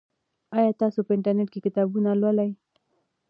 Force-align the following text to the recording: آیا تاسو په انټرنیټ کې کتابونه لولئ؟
آیا 0.57 0.71
تاسو 0.81 0.99
په 1.05 1.11
انټرنیټ 1.17 1.49
کې 1.51 1.59
کتابونه 1.65 2.09
لولئ؟ 2.21 2.49